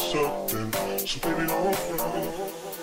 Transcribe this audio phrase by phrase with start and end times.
[0.00, 0.72] up then.
[1.06, 2.81] So baby, don't front.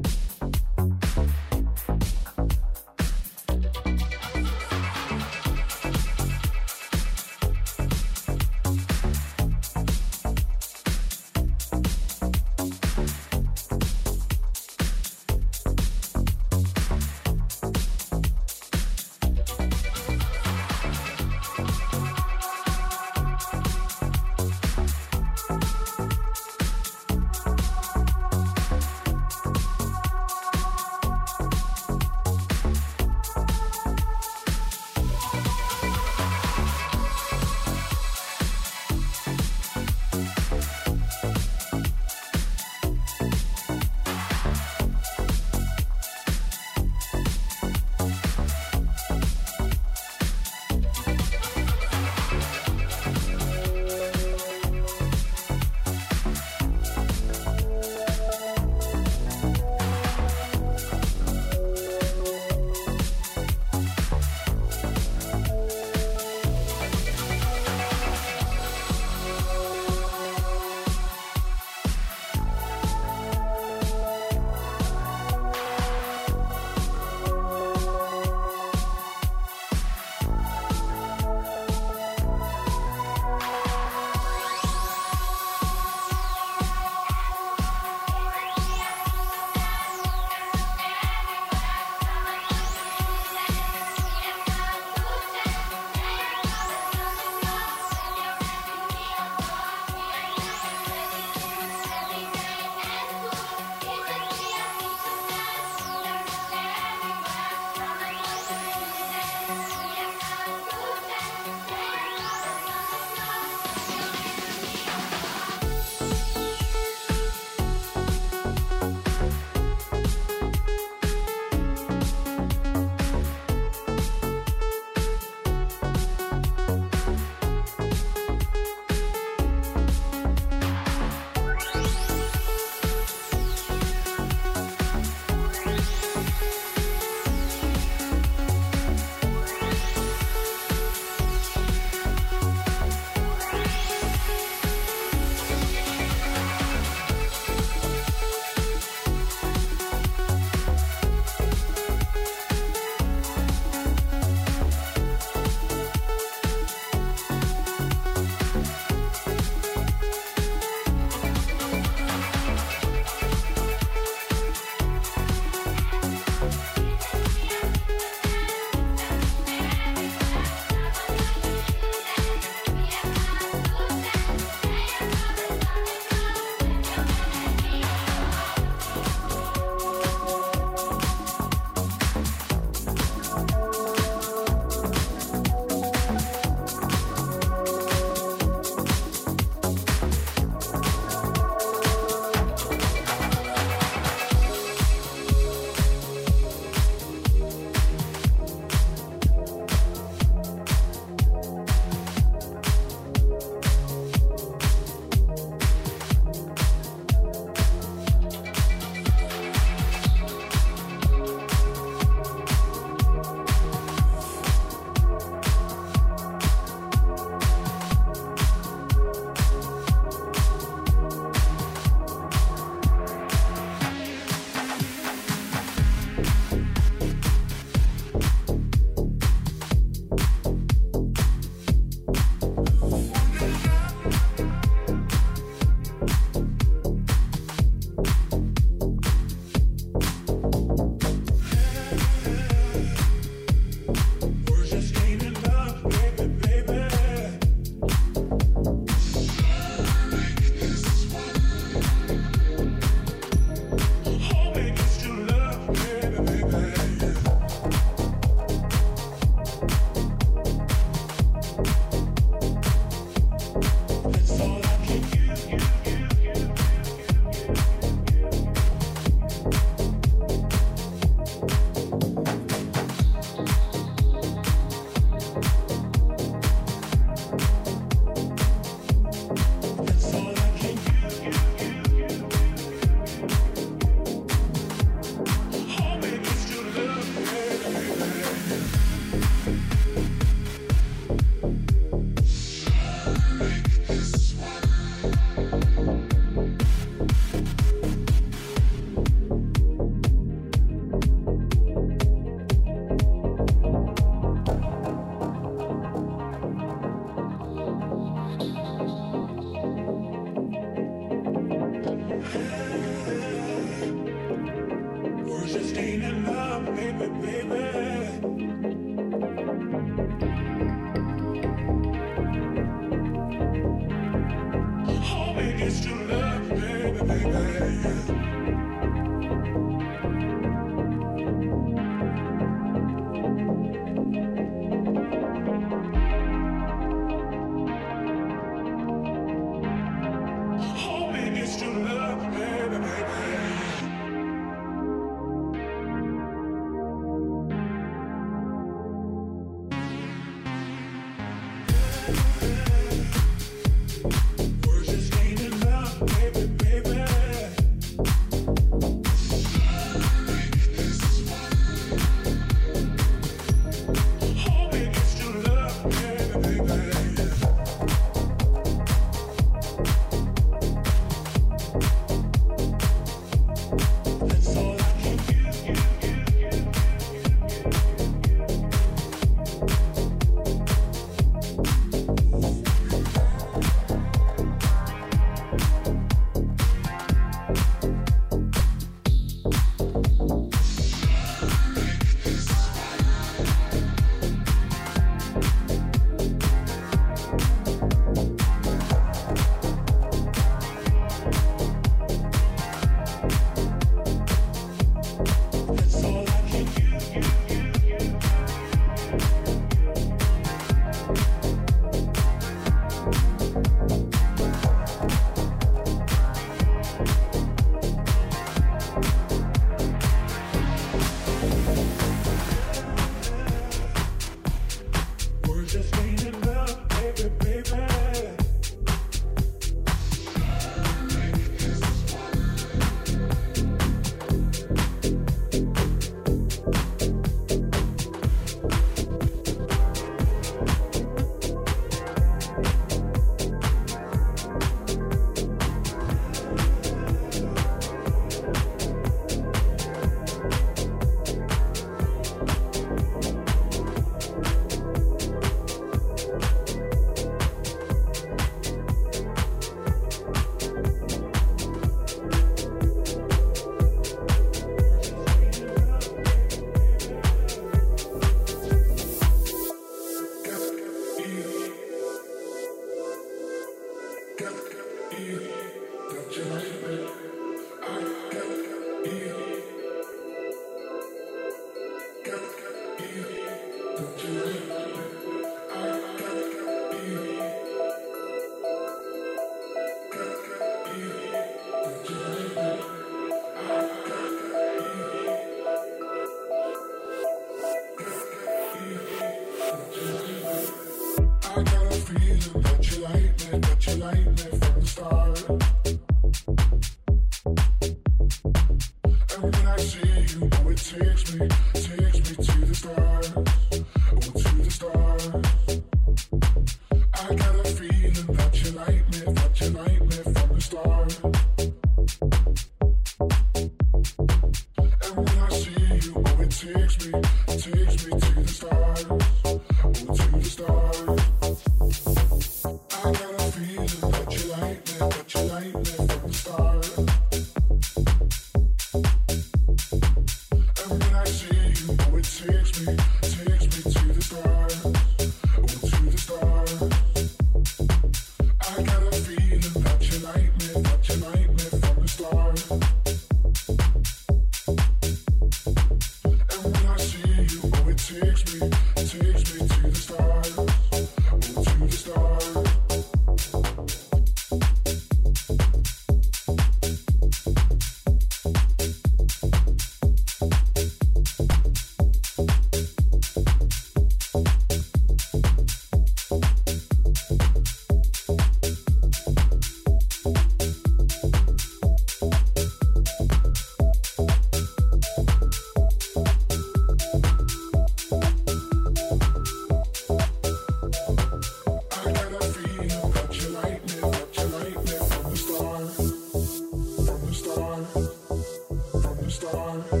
[599.53, 600.00] on.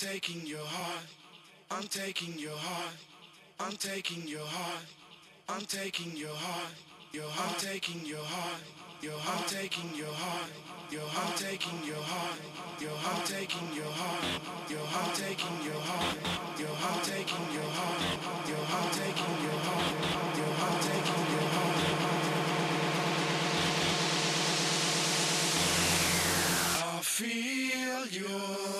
[0.00, 1.04] Taking your heart.
[1.70, 2.96] I'm taking your heart.
[3.60, 4.86] I'm taking your heart.
[5.46, 6.72] I'm taking your heart.
[7.12, 7.52] Your heart.
[7.52, 8.62] I'm taking your heart.
[9.02, 9.42] Your heart.
[9.42, 10.48] I'm taking your heart.
[10.90, 11.28] Your heart.
[11.28, 12.40] I'm taking your heart.
[12.80, 13.20] Your heart.
[13.20, 14.24] I'm taking your heart.
[14.72, 15.04] Your heart.
[15.04, 16.16] I'm taking your heart.
[16.56, 16.96] Your heart.
[16.96, 18.00] I'm taking your heart.
[18.48, 18.80] Your heart.
[18.80, 19.92] I'm taking your heart.
[20.40, 20.72] Your heart.
[20.72, 21.76] I'm taking your heart.
[26.88, 28.79] I feel your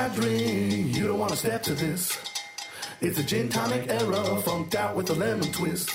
[0.00, 2.18] I drink, you don't want to step to this.
[3.02, 5.90] It's a gin tonic era, funked out with a lemon twist.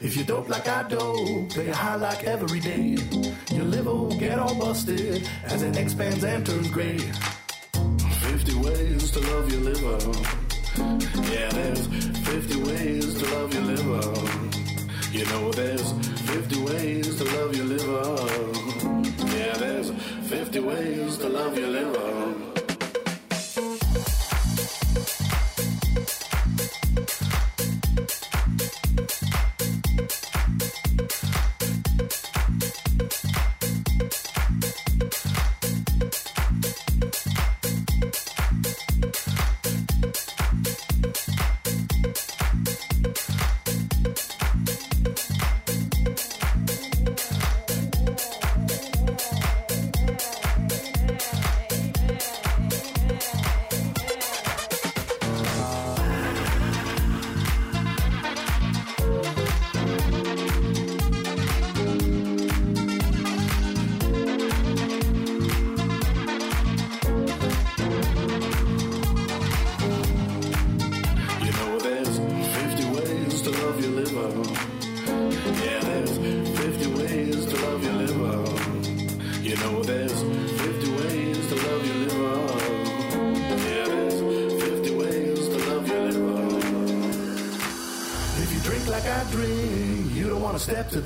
[0.00, 2.98] If you dope like I dope, play high like every day.
[3.52, 6.98] Your liver will get all busted as it expands and turns gray.
[6.98, 9.98] 50 ways to love your liver.
[11.30, 11.86] Yeah, there's
[12.26, 14.02] 50 ways to love your liver.
[15.12, 15.92] You know there's
[16.28, 18.16] 50 ways to love your liver.
[19.36, 19.90] Yeah, there's
[20.28, 22.51] 50 ways to love your liver.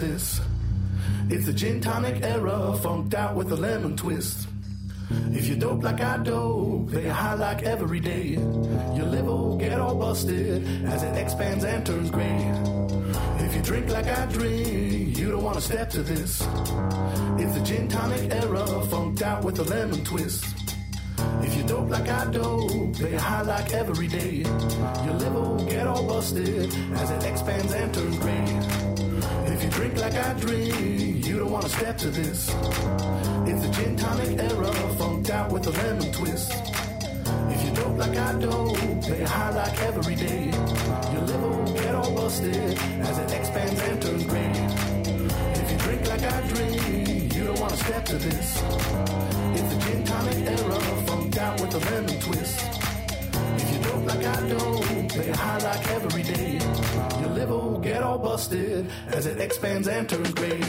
[0.06, 0.40] This.
[1.28, 4.48] It's the gin tonic era, funked out with a lemon twist.
[5.38, 8.28] If you dope like I dope, play high like every day.
[8.96, 12.40] Your liver get all busted as it expands and turns gray.
[13.44, 16.32] If you drink like I drink, you don't wanna step to this.
[17.40, 20.44] It's the gin tonic era, funked out with a lemon twist.
[21.42, 24.44] If you dope like I dope, play high like every day.
[25.04, 28.85] Your liver get all busted as it expands and turns gray.
[29.76, 32.48] Drink like I drink, you don't wanna step to this.
[33.46, 36.50] It's a gin tonic era, funked out with a lemon twist.
[37.50, 40.44] If you dope like I dope, play high like every day.
[41.12, 44.50] Your liver will get all busted as it expands and turns gray.
[45.60, 48.62] If you drink like I drink, you don't wanna step to this.
[49.58, 52.60] It's a gin tonic era, funked out with a lemon twist.
[53.60, 57.15] If you dope like I dope, play high like every day.
[57.46, 60.60] Get all busted as it expands and turns gray.